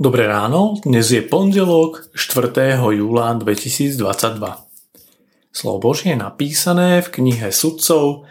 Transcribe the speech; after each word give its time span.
Dobré 0.00 0.24
ráno, 0.24 0.80
dnes 0.80 1.12
je 1.12 1.20
pondelok 1.20 2.08
4. 2.16 2.56
júla 2.72 3.36
2022. 3.36 4.00
Slovo 5.52 5.76
Božie 5.76 6.16
je 6.16 6.24
napísané 6.24 7.04
v 7.04 7.20
knihe 7.20 7.52
Sudcov 7.52 8.24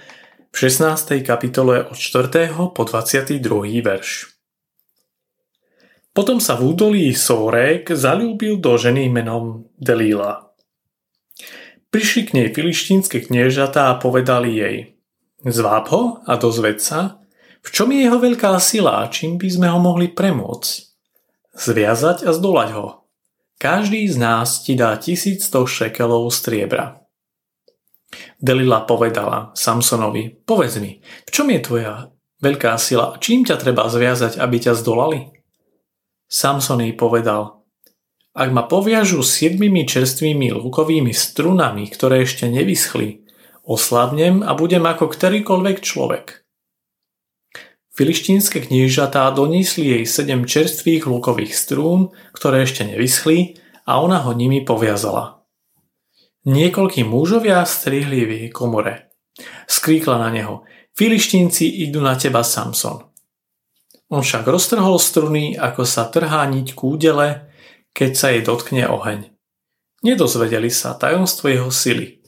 v 0.50 0.56
16. 0.58 1.22
kapitole 1.22 1.86
od 1.86 1.94
4. 1.94 2.74
po 2.74 2.82
22. 2.90 3.86
verš. 3.86 4.34
Potom 6.10 6.42
sa 6.42 6.58
v 6.58 6.74
údolí 6.74 7.14
Sórek 7.14 7.94
zalúbil 7.94 8.58
do 8.58 8.74
ženy 8.74 9.06
menom 9.06 9.70
Delíla. 9.78 10.50
Prišli 11.94 12.22
k 12.26 12.34
nej 12.34 12.48
filištínske 12.50 13.30
kniežatá 13.30 13.94
a 13.94 14.02
povedali 14.02 14.58
jej 14.58 14.78
Zváb 15.46 15.86
ho 15.94 16.26
a 16.26 16.34
dozved 16.34 16.82
sa, 16.82 17.22
v 17.62 17.70
čom 17.70 17.94
je 17.94 18.10
jeho 18.10 18.18
veľká 18.18 18.58
sila 18.58 19.06
a 19.06 19.10
čím 19.14 19.38
by 19.38 19.54
sme 19.54 19.70
ho 19.70 19.78
mohli 19.78 20.10
premôcť 20.10 20.89
zviazať 21.56 22.26
a 22.26 22.32
zdolať 22.34 22.70
ho. 22.78 22.86
Každý 23.60 24.08
z 24.08 24.18
nás 24.18 24.64
ti 24.64 24.76
dá 24.80 24.96
1100 24.96 25.44
šekelov 25.68 26.32
striebra. 26.32 27.04
Delila 28.40 28.88
povedala 28.88 29.52
Samsonovi, 29.54 30.32
povedz 30.48 30.80
mi, 30.80 31.04
v 31.28 31.30
čom 31.30 31.52
je 31.52 31.60
tvoja 31.62 32.10
veľká 32.40 32.80
sila, 32.80 33.20
čím 33.20 33.44
ťa 33.44 33.60
treba 33.60 33.86
zviazať, 33.92 34.40
aby 34.40 34.58
ťa 34.58 34.74
zdolali? 34.80 35.36
Samson 36.30 36.86
jej 36.86 36.94
povedal, 36.94 37.66
ak 38.38 38.50
ma 38.54 38.64
poviažu 38.64 39.26
siedmimi 39.26 39.84
čerstvými 39.84 40.54
lukovými 40.54 41.12
strunami, 41.12 41.90
ktoré 41.90 42.24
ešte 42.24 42.46
nevyschli, 42.48 43.26
oslabnem 43.66 44.46
a 44.46 44.56
budem 44.56 44.86
ako 44.86 45.12
ktorýkoľvek 45.12 45.78
človek. 45.82 46.39
Filištínske 48.00 48.64
kniežatá 48.64 49.28
doniesli 49.36 49.92
jej 49.92 50.08
sedem 50.08 50.48
čerstvých 50.48 51.04
lukových 51.04 51.52
strún, 51.52 52.16
ktoré 52.32 52.64
ešte 52.64 52.88
nevyschli 52.88 53.60
a 53.84 54.00
ona 54.00 54.24
ho 54.24 54.32
nimi 54.32 54.64
poviazala. 54.64 55.44
Niekoľkí 56.48 57.04
mužovia 57.04 57.60
strihli 57.68 58.24
v 58.24 58.32
jej 58.32 58.50
komore. 58.56 59.12
Skríkla 59.68 60.16
na 60.16 60.32
neho, 60.32 60.64
Filištínci 60.96 61.68
idú 61.84 62.00
na 62.00 62.16
teba, 62.16 62.40
Samson. 62.40 63.04
On 64.08 64.24
však 64.24 64.48
roztrhol 64.48 64.96
struny, 64.96 65.60
ako 65.60 65.84
sa 65.84 66.08
trhá 66.08 66.48
niť 66.48 66.80
kúdele, 66.80 67.52
keď 67.92 68.12
sa 68.16 68.32
jej 68.32 68.48
dotkne 68.48 68.88
oheň. 68.88 69.28
Nedozvedeli 70.08 70.72
sa 70.72 70.96
tajomstvo 70.96 71.52
jeho 71.52 71.68
sily. 71.68 72.19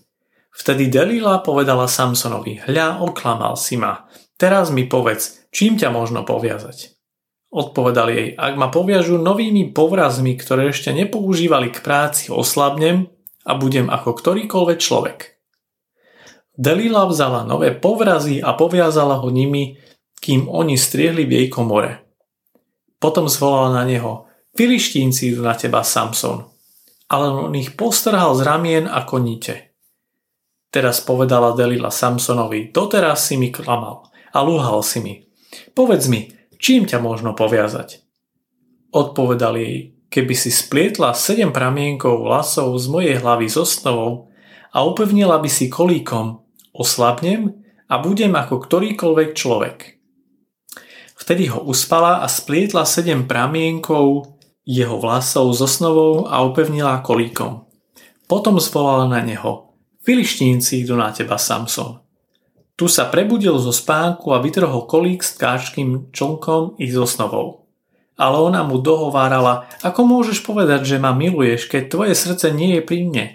Vtedy 0.52 0.92
Delila 0.92 1.40
povedala 1.40 1.88
Samsonovi, 1.88 2.60
hľa, 2.68 3.00
oklamal 3.02 3.56
si 3.56 3.80
ma, 3.80 4.06
teraz 4.36 4.68
mi 4.68 4.84
povedz, 4.84 5.48
čím 5.50 5.80
ťa 5.80 5.90
možno 5.96 6.28
poviazať? 6.28 6.92
Odpovedal 7.52 8.08
jej, 8.12 8.28
ak 8.36 8.56
ma 8.56 8.72
poviažu 8.72 9.20
novými 9.20 9.76
povrazmi, 9.76 10.36
ktoré 10.40 10.72
ešte 10.72 10.96
nepoužívali 10.96 11.72
k 11.72 11.84
práci, 11.84 12.32
oslabnem 12.32 13.12
a 13.44 13.52
budem 13.60 13.92
ako 13.92 14.16
ktorýkoľvek 14.16 14.80
človek. 14.80 15.20
Delila 16.56 17.08
vzala 17.08 17.48
nové 17.48 17.72
povrazy 17.72 18.44
a 18.44 18.56
poviazala 18.56 19.24
ho 19.24 19.28
nimi, 19.32 19.80
kým 20.20 20.52
oni 20.52 20.76
striehli 20.76 21.26
v 21.26 21.32
jej 21.32 21.48
komore. 21.48 22.06
Potom 23.02 23.26
zvolala 23.26 23.82
na 23.82 23.84
neho, 23.88 24.30
Filištínci 24.52 25.32
idú 25.32 25.48
na 25.48 25.56
teba, 25.56 25.82
Samson. 25.82 26.44
Ale 27.08 27.32
on 27.32 27.56
ich 27.56 27.74
postrhal 27.74 28.36
z 28.36 28.44
ramien 28.44 28.86
ako 28.86 29.20
nite. 29.20 29.71
Teraz 30.72 31.04
povedala 31.04 31.52
Delila 31.52 31.92
Samsonovi, 31.92 32.72
doteraz 32.72 33.28
si 33.28 33.36
mi 33.36 33.52
klamal 33.52 34.08
a 34.32 34.40
lúhal 34.40 34.80
si 34.88 35.04
mi. 35.04 35.28
Povedz 35.76 36.08
mi, 36.08 36.32
čím 36.56 36.88
ťa 36.88 37.04
možno 37.04 37.36
poviazať? 37.36 38.00
Odpovedal 38.96 39.60
jej, 39.60 40.00
keby 40.08 40.32
si 40.32 40.48
splietla 40.48 41.12
sedem 41.12 41.52
pramienkov 41.52 42.24
vlasov 42.24 42.72
z 42.80 42.88
mojej 42.88 43.16
hlavy 43.20 43.52
s 43.52 43.60
osnovou 43.60 44.32
a 44.72 44.88
upevnila 44.88 45.44
by 45.44 45.52
si 45.52 45.68
kolíkom, 45.68 46.40
oslabnem 46.72 47.52
a 47.92 48.00
budem 48.00 48.32
ako 48.32 48.64
ktorýkoľvek 48.64 49.30
človek. 49.36 50.00
Vtedy 51.20 51.52
ho 51.52 51.68
uspala 51.68 52.24
a 52.24 52.32
splietla 52.32 52.88
sedem 52.88 53.28
pramienkov 53.28 54.40
jeho 54.64 54.96
vlasov 55.04 55.52
s 55.52 55.60
osnovou 55.60 56.32
a 56.32 56.40
upevnila 56.48 57.04
kolíkom. 57.04 57.68
Potom 58.32 58.56
zvolala 58.64 59.12
na 59.12 59.20
neho, 59.20 59.71
Filištínci 60.02 60.82
idú 60.82 60.98
na 60.98 61.14
teba, 61.14 61.38
Samson. 61.38 62.02
Tu 62.74 62.90
sa 62.90 63.06
prebudil 63.06 63.54
zo 63.62 63.70
spánku 63.70 64.34
a 64.34 64.42
vytrhol 64.42 64.90
kolík 64.90 65.22
s 65.22 65.38
káčkým 65.38 66.10
člnkom 66.10 66.82
i 66.82 66.90
so 66.90 67.06
snovou. 67.06 67.70
Ale 68.18 68.42
ona 68.42 68.66
mu 68.66 68.82
dohovárala, 68.82 69.70
ako 69.86 70.02
môžeš 70.06 70.42
povedať, 70.42 70.90
že 70.90 70.98
ma 70.98 71.14
miluješ, 71.14 71.70
keď 71.70 71.84
tvoje 71.94 72.14
srdce 72.18 72.50
nie 72.50 72.78
je 72.78 72.82
pri 72.82 73.00
mne. 73.06 73.26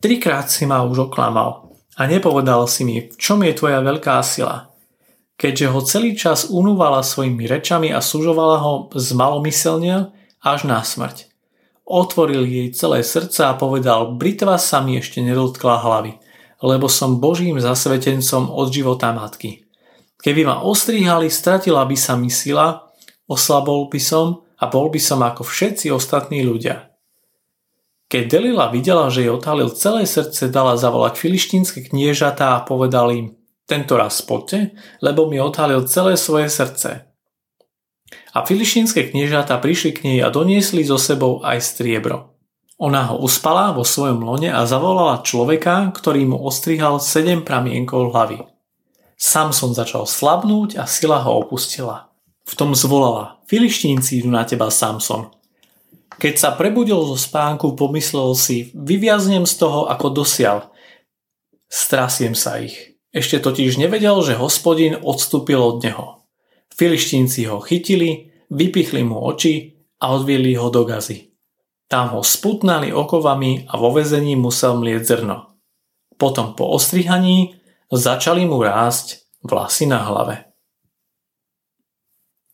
Trikrát 0.00 0.48
si 0.48 0.64
ma 0.64 0.80
už 0.80 1.12
oklamal 1.12 1.76
a 1.96 2.02
nepovedal 2.08 2.64
si 2.64 2.88
mi, 2.88 3.04
v 3.04 3.16
čom 3.20 3.44
je 3.44 3.52
tvoja 3.52 3.84
veľká 3.84 4.16
sila. 4.24 4.72
Keďže 5.36 5.66
ho 5.72 5.80
celý 5.84 6.16
čas 6.16 6.48
unúvala 6.48 7.04
svojimi 7.04 7.44
rečami 7.44 7.92
a 7.92 8.00
sužovala 8.00 8.60
ho 8.64 8.72
zmalomyselne 8.92 10.12
až 10.40 10.60
na 10.64 10.80
smrť. 10.80 11.29
Otvoril 11.90 12.46
jej 12.46 12.70
celé 12.70 13.02
srdce 13.02 13.50
a 13.50 13.58
povedal, 13.58 14.14
britva 14.14 14.54
sa 14.62 14.78
mi 14.78 14.94
ešte 14.94 15.18
nedotkla 15.18 15.82
hlavy– 15.82 16.14
lebo 16.60 16.88
som 16.88 17.20
Božím 17.20 17.56
zasvetencom 17.56 18.52
od 18.52 18.68
života 18.68 19.12
matky. 19.16 19.64
Keby 20.20 20.44
ma 20.44 20.56
ostrihali, 20.60 21.32
stratila 21.32 21.88
by 21.88 21.96
sa 21.96 22.20
mi 22.20 22.28
sila, 22.28 22.92
oslabol 23.24 23.88
by 23.88 24.00
som 24.00 24.44
a 24.60 24.68
bol 24.68 24.92
by 24.92 25.00
som 25.00 25.24
ako 25.24 25.40
všetci 25.40 25.88
ostatní 25.88 26.44
ľudia. 26.44 26.92
Keď 28.10 28.24
Delila 28.28 28.68
videla, 28.68 29.08
že 29.08 29.24
jej 29.24 29.32
otálil 29.32 29.72
celé 29.72 30.04
srdce, 30.04 30.52
dala 30.52 30.76
zavolať 30.76 31.16
filištínske 31.16 31.88
kniežatá 31.88 32.58
a 32.58 32.64
povedal 32.66 33.14
im, 33.14 33.26
tento 33.64 33.96
raz 33.96 34.20
poďte, 34.20 34.76
lebo 34.98 35.30
mi 35.30 35.40
otálil 35.40 35.86
celé 35.86 36.18
svoje 36.18 36.50
srdce. 36.50 37.09
A 38.30 38.46
filištínske 38.46 39.10
kniežatá 39.10 39.58
prišli 39.58 39.90
k 39.94 40.00
nej 40.06 40.18
a 40.22 40.30
doniesli 40.30 40.86
so 40.86 40.98
sebou 40.98 41.42
aj 41.42 41.62
striebro. 41.62 42.34
Ona 42.80 43.12
ho 43.12 43.20
uspala 43.20 43.76
vo 43.76 43.84
svojom 43.84 44.24
lone 44.24 44.48
a 44.48 44.64
zavolala 44.64 45.20
človeka, 45.20 45.92
ktorý 45.92 46.24
mu 46.24 46.38
ostrihal 46.40 46.96
sedem 46.96 47.44
pramienkov 47.44 48.14
hlavy. 48.14 48.40
Samson 49.20 49.76
začal 49.76 50.08
slabnúť 50.08 50.80
a 50.80 50.88
sila 50.88 51.20
ho 51.20 51.44
opustila. 51.44 52.08
V 52.48 52.56
tom 52.56 52.72
zvolala, 52.72 53.36
filištínci 53.52 54.24
idú 54.24 54.32
na 54.32 54.48
teba, 54.48 54.72
Samson. 54.72 55.28
Keď 56.16 56.34
sa 56.40 56.56
prebudil 56.56 56.96
zo 57.04 57.20
spánku, 57.20 57.76
pomyslel 57.76 58.32
si, 58.32 58.72
vyviaznem 58.72 59.44
z 59.44 59.60
toho 59.60 59.84
ako 59.92 60.24
dosial. 60.24 60.72
Strasiem 61.68 62.32
sa 62.32 62.64
ich. 62.64 62.96
Ešte 63.12 63.44
totiž 63.44 63.76
nevedel, 63.76 64.16
že 64.24 64.40
hospodin 64.40 64.96
odstúpil 64.96 65.60
od 65.60 65.84
neho. 65.84 66.19
Filištínci 66.80 67.44
ho 67.44 67.60
chytili, 67.60 68.32
vypichli 68.48 69.04
mu 69.04 69.20
oči 69.20 69.76
a 70.00 70.16
odvieli 70.16 70.56
ho 70.56 70.72
do 70.72 70.88
gazy. 70.88 71.28
Tam 71.84 72.08
ho 72.16 72.24
sputnali 72.24 72.88
okovami 72.88 73.68
a 73.68 73.76
vo 73.76 73.92
vezení 73.92 74.32
musel 74.32 74.80
mlieť 74.80 75.02
zrno. 75.04 75.60
Potom 76.16 76.56
po 76.56 76.72
ostrihaní 76.72 77.52
začali 77.92 78.48
mu 78.48 78.64
rásť 78.64 79.28
vlasy 79.44 79.92
na 79.92 80.00
hlave. 80.08 80.48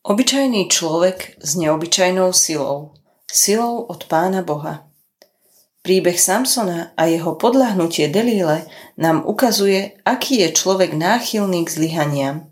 Obyčajný 0.02 0.74
človek 0.74 1.38
s 1.38 1.54
neobyčajnou 1.54 2.34
silou. 2.34 2.98
Silou 3.30 3.86
od 3.86 4.10
Pána 4.10 4.42
Boha. 4.42 4.90
Príbeh 5.86 6.18
Samsona 6.18 6.98
a 6.98 7.06
jeho 7.06 7.38
podľahnutie 7.38 8.10
Delíle 8.10 8.66
nám 8.98 9.22
ukazuje, 9.22 10.02
aký 10.02 10.42
je 10.42 10.50
človek 10.50 10.98
náchylný 10.98 11.62
k 11.62 11.70
zlyhaniam. 11.70 12.50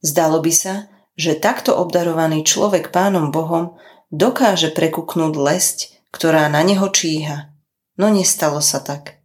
Zdalo 0.00 0.40
by 0.40 0.52
sa, 0.56 0.91
že 1.16 1.36
takto 1.36 1.76
obdarovaný 1.76 2.44
človek 2.44 2.92
Pánom 2.92 3.30
Bohom 3.30 3.76
dokáže 4.12 4.72
prekuknúť 4.72 5.34
lesť 5.36 5.78
ktorá 6.12 6.46
na 6.52 6.60
neho 6.62 6.86
číha. 6.92 7.50
No 7.96 8.12
nestalo 8.12 8.60
sa 8.60 8.78
tak. 8.78 9.18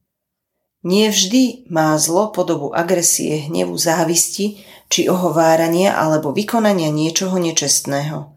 Nie 0.87 1.11
vždy 1.11 1.67
má 1.67 1.91
zlo 1.99 2.31
podobu 2.31 2.71
agresie, 2.71 3.51
hnevu, 3.51 3.75
závisti 3.75 4.63
či 4.87 5.11
ohovárania 5.11 5.99
alebo 5.99 6.31
vykonania 6.31 6.87
niečoho 6.87 7.35
nečestného. 7.35 8.31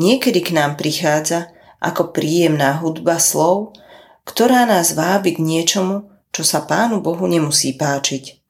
Niekedy 0.00 0.40
k 0.40 0.50
nám 0.56 0.80
prichádza 0.80 1.52
ako 1.84 2.16
príjemná 2.16 2.80
hudba 2.80 3.20
slov, 3.20 3.76
ktorá 4.24 4.64
nás 4.64 4.96
vábi 4.96 5.36
k 5.36 5.44
niečomu, 5.44 6.08
čo 6.32 6.40
sa 6.40 6.64
Pánu 6.64 7.04
Bohu 7.04 7.28
nemusí 7.28 7.76
páčiť. 7.76 8.40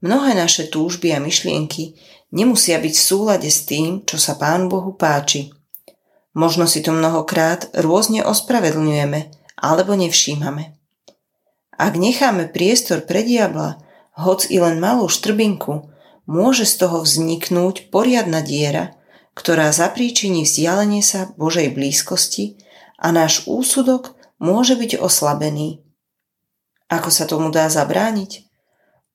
Mnohé 0.00 0.32
naše 0.32 0.72
túžby 0.72 1.12
a 1.12 1.20
myšlienky 1.20 2.00
nemusia 2.34 2.82
byť 2.82 2.94
v 2.98 3.06
súlade 3.06 3.48
s 3.48 3.62
tým, 3.62 4.02
čo 4.02 4.18
sa 4.18 4.34
Pánu 4.34 4.66
Bohu 4.66 4.92
páči. 4.98 5.54
Možno 6.34 6.66
si 6.66 6.82
to 6.82 6.90
mnohokrát 6.90 7.70
rôzne 7.78 8.26
ospravedlňujeme 8.26 9.30
alebo 9.54 9.94
nevšímame. 9.94 10.74
Ak 11.78 11.94
necháme 11.94 12.50
priestor 12.50 13.06
pre 13.06 13.22
diabla, 13.22 13.78
hoc 14.18 14.50
i 14.50 14.58
len 14.58 14.82
malú 14.82 15.06
štrbinku, 15.06 15.90
môže 16.26 16.66
z 16.66 16.74
toho 16.82 17.06
vzniknúť 17.06 17.94
poriadna 17.94 18.42
diera, 18.42 18.98
ktorá 19.38 19.70
zapríčiní 19.70 20.42
vzdialenie 20.46 21.02
sa 21.02 21.30
Božej 21.38 21.70
blízkosti 21.74 22.58
a 22.98 23.10
náš 23.10 23.46
úsudok 23.46 24.14
môže 24.38 24.74
byť 24.78 24.98
oslabený. 24.98 25.82
Ako 26.90 27.10
sa 27.10 27.26
tomu 27.26 27.50
dá 27.50 27.66
zabrániť? 27.66 28.46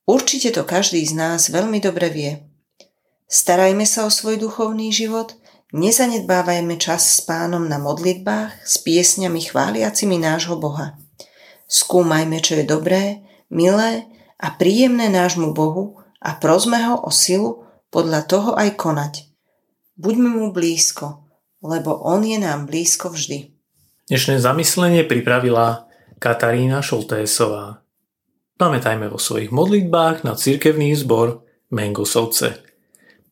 Určite 0.03 0.51
to 0.51 0.67
každý 0.67 1.03
z 1.05 1.15
nás 1.15 1.47
veľmi 1.47 1.79
dobre 1.79 2.11
vie. 2.11 2.48
Starajme 3.29 3.85
sa 3.85 4.03
o 4.03 4.11
svoj 4.11 4.41
duchovný 4.41 4.89
život, 4.89 5.37
nezanedbávajme 5.69 6.81
čas 6.81 7.05
s 7.13 7.21
pánom 7.21 7.61
na 7.61 7.77
modlitbách 7.77 8.65
s 8.65 8.81
piesňami 8.81 9.37
chváliacimi 9.45 10.17
nášho 10.17 10.57
Boha. 10.57 10.97
Skúmajme, 11.69 12.41
čo 12.41 12.57
je 12.57 12.65
dobré, 12.65 13.21
milé 13.53 14.09
a 14.41 14.49
príjemné 14.49 15.13
nášmu 15.13 15.53
Bohu 15.53 16.01
a 16.17 16.41
prosme 16.41 16.81
ho 16.81 16.97
o 17.05 17.13
silu 17.13 17.69
podľa 17.93 18.25
toho 18.25 18.57
aj 18.57 18.73
konať. 18.81 19.13
Buďme 19.93 20.33
mu 20.33 20.49
blízko, 20.49 21.29
lebo 21.61 22.01
on 22.01 22.25
je 22.25 22.41
nám 22.41 22.65
blízko 22.65 23.13
vždy. 23.13 23.53
Dnešné 24.09 24.41
zamyslenie 24.41 25.05
pripravila 25.05 25.85
Katarína 26.17 26.81
Šoltésová. 26.81 27.85
Pamätajme 28.57 29.05
vo 29.05 29.21
svojich 29.21 29.53
modlitbách 29.53 30.25
na 30.25 30.33
cirkevný 30.33 30.97
zbor 30.97 31.45
Mengosovce. 31.69 32.68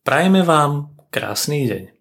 Prajeme 0.07 0.39
vám 0.39 0.95
krásny 1.12 1.68
deň. 1.68 1.96